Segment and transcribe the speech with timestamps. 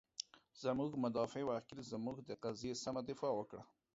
[0.63, 3.63] زمونږ مدافع وکیل، زمونږ د قضیې سمه دفاع وکړه.